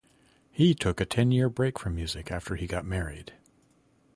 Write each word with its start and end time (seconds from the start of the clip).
He 0.51 0.73
took 0.73 0.99
a 0.99 1.05
ten-year 1.05 1.47
break 1.47 1.77
from 1.77 1.93
music 1.93 2.31
after 2.31 2.55
he 2.55 2.65
got 2.65 2.85
married. 2.85 3.33